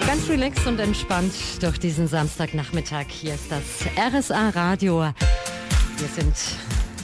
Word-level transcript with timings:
Ganz 0.00 0.28
relaxed 0.28 0.66
und 0.66 0.78
entspannt 0.78 1.32
durch 1.60 1.78
diesen 1.78 2.06
Samstagnachmittag. 2.06 3.06
Hier 3.08 3.34
ist 3.34 3.50
das 3.50 3.86
RSA 3.96 4.50
Radio. 4.50 5.12
Wir 5.98 6.08
sind 6.08 6.34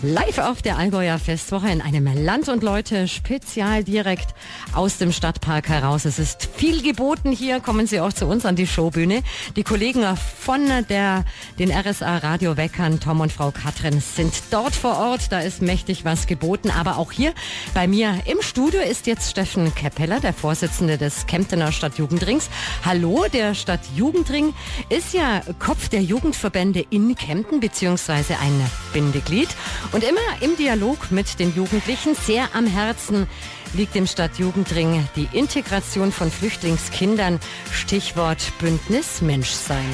live 0.03 0.39
auf 0.39 0.63
der 0.63 0.79
Allgäuer 0.79 1.19
Festwoche 1.19 1.71
in 1.71 1.81
einem 1.81 2.07
Land 2.25 2.49
und 2.49 2.63
Leute 2.63 3.09
Spezial 3.09 3.83
direkt 3.83 4.35
aus 4.73 4.99
dem 4.99 5.11
Stadtpark 5.11 5.69
heraus. 5.69 6.05
Es 6.05 6.19
ist 6.19 6.49
viel 6.57 6.83
geboten 6.83 7.33
hier. 7.33 7.59
Kommen 7.61 7.87
Sie 7.87 8.01
auch 8.01 8.13
zu 8.13 8.27
uns 8.27 8.47
an 8.47 8.55
die 8.55 8.67
Showbühne. 8.67 9.23
Die 9.57 9.65
Kollegen 9.65 10.05
von 10.41 10.61
der, 10.89 11.25
den 11.59 11.73
RSA 11.73 12.19
Radio 12.19 12.57
Weckern, 12.57 13.01
Tom 13.01 13.21
und 13.21 13.33
Frau 13.33 13.51
Katrin, 13.51 14.01
sind 14.01 14.35
dort 14.51 14.75
vor 14.75 14.99
Ort. 14.99 15.33
Da 15.33 15.41
ist 15.41 15.63
mächtig 15.63 16.05
was 16.05 16.27
geboten. 16.27 16.71
Aber 16.71 16.99
auch 16.99 17.11
hier 17.11 17.35
bei 17.75 17.89
mir 17.89 18.15
im 18.27 18.41
Studio 18.41 18.81
ist 18.81 19.07
jetzt 19.07 19.31
Steffen 19.31 19.75
Keppeller, 19.75 20.21
der 20.21 20.33
Vorsitzende 20.33 20.97
des 20.97 21.27
Kemptener 21.27 21.73
Stadtjugendrings. 21.73 22.49
Hallo, 22.85 23.27
der 23.33 23.55
Stadtjugendring 23.55 24.55
ist 24.91 25.13
ja 25.13 25.43
Kopf 25.59 25.89
der 25.89 26.03
Jugendverbände 26.03 26.85
in 26.91 27.17
Kempten, 27.17 27.59
beziehungsweise 27.59 28.39
ein 28.39 28.71
Bindeglied. 28.93 29.49
Und 29.93 30.05
immer 30.05 30.21
im 30.43 30.57
Dialog 30.57 31.11
mit 31.11 31.39
den 31.39 31.55
Jugendlichen, 31.55 32.15
sehr 32.15 32.55
am 32.55 32.67
Herzen 32.67 33.27
liegt 33.73 33.95
dem 33.95 34.07
Stadtjugendring 34.07 35.09
die 35.17 35.29
Integration 35.33 36.13
von 36.13 36.31
Flüchtlingskindern. 36.31 37.41
Stichwort 37.73 38.53
Bündnis 38.59 39.23
Menschsein. 39.23 39.87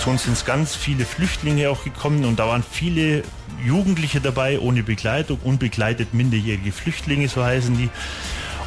Zu 0.00 0.10
uns 0.10 0.24
sind 0.24 0.44
ganz 0.46 0.74
viele 0.74 1.04
Flüchtlinge 1.04 1.70
auch 1.70 1.84
gekommen 1.84 2.24
und 2.24 2.38
da 2.38 2.48
waren 2.48 2.64
viele 2.68 3.22
Jugendliche 3.64 4.20
dabei, 4.20 4.58
ohne 4.58 4.82
Begleitung, 4.82 5.38
unbegleitet 5.42 6.12
minderjährige 6.12 6.72
Flüchtlinge, 6.72 7.28
so 7.28 7.42
heißen 7.42 7.76
die. 7.76 7.88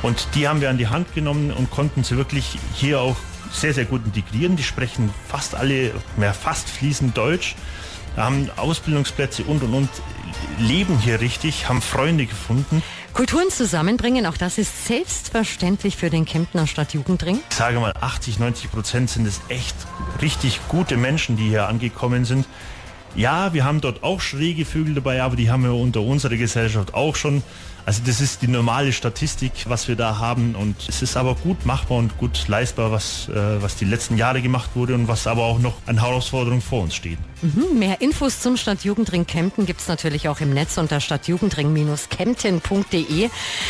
Und 0.02 0.30
die 0.33 0.47
haben 0.47 0.61
wir 0.61 0.69
an 0.69 0.77
die 0.77 0.88
Hand 0.88 1.13
genommen 1.13 1.52
und 1.52 1.71
konnten 1.71 2.05
sie 2.05 2.16
wirklich 2.16 2.57
hier 2.73 3.02
auch 3.02 3.17
sehr, 3.52 3.73
sehr 3.73 3.85
gut 3.85 4.02
integrieren. 4.05 4.55
Die 4.55 4.63
sprechen 4.63 5.13
fast 5.27 5.55
alle, 5.55 5.91
mehr 6.16 6.33
fast 6.33 6.69
fließend 6.69 7.17
Deutsch, 7.17 7.55
haben 8.16 8.49
Ausbildungsplätze 8.55 9.43
und 9.43 9.61
und 9.64 9.73
und 9.73 9.89
leben 10.59 10.98
hier 10.98 11.22
richtig, 11.22 11.70
haben 11.70 11.82
Freunde 11.82 12.26
gefunden. 12.26 12.84
Kulturen 13.14 13.50
zusammenbringen, 13.50 14.26
auch 14.26 14.38
das 14.38 14.58
ist 14.58 14.86
selbstverständlich 14.86 15.98
für 15.98 16.09
den 16.09 16.26
Kemptner 16.26 16.68
Stadtjugendring. 16.68 17.40
Ich 17.50 17.56
sage 17.56 17.80
mal, 17.80 17.94
80, 18.00 18.40
90 18.40 18.72
Prozent 18.72 19.10
sind 19.10 19.26
es 19.26 19.42
echt 19.50 19.76
richtig 20.22 20.60
gute 20.67 20.98
Menschen, 20.98 21.36
die 21.38 21.48
hier 21.48 21.67
angekommen 21.67 22.26
sind. 22.26 22.45
Ja, 23.20 23.53
wir 23.53 23.66
haben 23.66 23.81
dort 23.81 24.02
auch 24.02 24.22
schräge 24.22 24.64
Vögel 24.64 24.95
dabei, 24.95 25.22
aber 25.22 25.36
die 25.36 25.52
haben 25.52 25.64
wir 25.64 25.73
unter 25.73 26.00
unserer 26.00 26.38
Gesellschaft 26.38 26.94
auch 26.94 27.17
schon. 27.17 27.44
Also 27.86 28.02
das 28.06 28.22
ist 28.22 28.42
die 28.44 28.48
normale 28.48 28.94
Statistik, 28.94 29.52
was 29.67 29.89
wir 29.89 29.95
da 29.95 30.20
haben 30.20 30.53
und 30.53 30.76
es 30.88 31.02
ist 31.02 31.17
aber 31.17 31.34
gut 31.36 31.66
machbar 31.66 31.98
und 31.98 32.17
gut 32.17 32.48
leistbar, 32.48 32.92
was, 32.92 33.28
äh, 33.30 33.64
was 33.64 33.78
die 33.78 33.86
letzten 33.86 34.16
Jahre 34.16 34.44
gemacht 34.44 34.70
wurde 34.76 34.94
und 34.94 35.08
was 35.08 35.26
aber 35.28 35.44
auch 35.44 35.59
noch 35.59 35.73
an 35.88 36.00
Herausforderungen 36.00 36.61
vor 36.61 36.84
uns 36.84 36.94
steht. 36.94 37.17
Mhm, 37.42 37.80
mehr 37.80 38.00
Infos 38.02 38.42
zum 38.42 38.58
Stadtjugendring 38.58 39.26
Kempten 39.26 39.66
gibt 39.66 39.81
es 39.81 39.88
natürlich 39.88 40.30
auch 40.30 40.39
im 40.39 40.54
Netz 40.54 40.78
unter 40.78 41.00
stadtjugendring-kempten.de. 41.00 43.30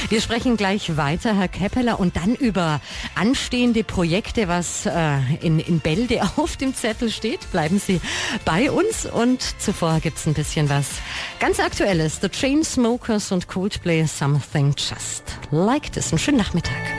Wir 0.10 0.22
sprechen 0.22 0.58
gleich 0.58 0.98
weiter, 0.98 1.38
Herr 1.38 1.48
Keppeler, 1.48 1.98
und 2.00 2.18
dann 2.18 2.36
über 2.36 2.82
anstehende 3.16 3.86
Projekte, 3.86 4.48
was 4.48 4.86
äh, 4.86 5.20
in, 5.42 5.60
in 5.60 5.80
Bälde 5.80 6.22
auf 6.36 6.58
dem 6.58 6.76
Zettel 6.76 7.12
steht. 7.12 7.52
Bleiben 7.52 7.80
Sie 7.80 8.02
bei 8.44 8.72
uns 8.72 9.06
und 9.06 9.39
zuvor 9.58 10.00
gibt 10.00 10.18
es 10.18 10.26
ein 10.26 10.34
bisschen 10.34 10.70
was 10.70 10.88
ganz 11.40 11.60
Aktuelles. 11.60 12.20
The 12.22 12.30
Chainsmokers 12.30 13.32
und 13.32 13.48
Coldplay 13.48 14.06
Something 14.06 14.74
Just 14.78 15.24
Like 15.52 15.92
This. 15.92 16.12
Einen 16.12 16.20
schönen 16.20 16.38
Nachmittag. 16.38 16.99